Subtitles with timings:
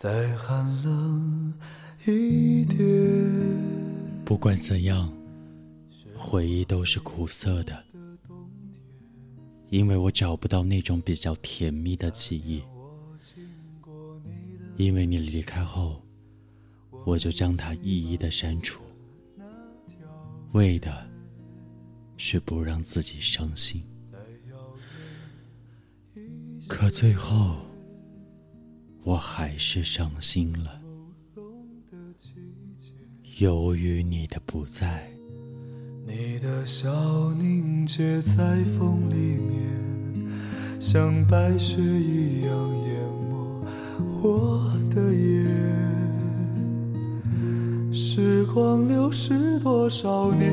[0.00, 1.52] 再寒冷
[2.06, 2.78] 一点。
[4.24, 5.12] 不管怎样，
[6.16, 7.84] 回忆都是苦涩的，
[9.68, 12.62] 因为我找不到那种比较甜蜜的记忆。
[14.78, 16.02] 因为你离开后，
[17.04, 18.80] 我就将它一一的删除，
[20.52, 21.06] 为的
[22.16, 23.82] 是不让自己伤心。
[26.66, 27.58] 可最后，
[29.02, 30.80] 我还是伤心了。
[33.38, 35.10] 由于你的不在，
[36.06, 36.90] 你的笑
[37.34, 40.30] 凝结在风里面，
[40.78, 43.00] 像白雪一样淹
[43.30, 43.64] 没
[44.22, 45.48] 我的眼。
[47.92, 50.52] 时光流逝多少年，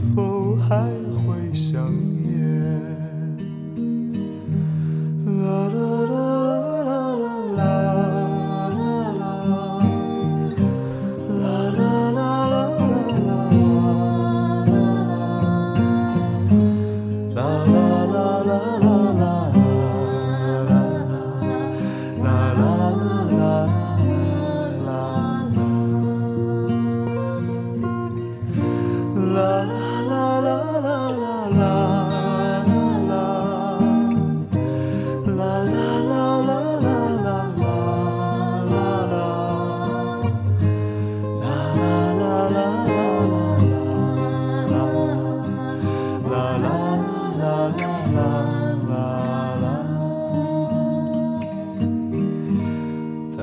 [0.00, 0.74] 否还